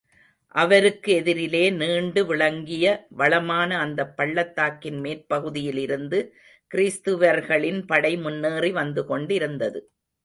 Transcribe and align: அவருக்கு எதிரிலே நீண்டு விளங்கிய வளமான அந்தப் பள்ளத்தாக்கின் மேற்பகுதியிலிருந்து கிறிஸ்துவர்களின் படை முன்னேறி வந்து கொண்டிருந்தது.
அவருக்கு 0.55 1.21
எதிரிலே 1.21 1.71
நீண்டு 1.71 2.25
விளங்கிய 2.25 2.85
வளமான 3.09 3.77
அந்தப் 3.79 4.17
பள்ளத்தாக்கின் 4.17 4.99
மேற்பகுதியிலிருந்து 5.01 6.21
கிறிஸ்துவர்களின் 6.71 7.85
படை 7.85 8.17
முன்னேறி 8.17 8.71
வந்து 8.71 9.05
கொண்டிருந்தது. 9.05 9.81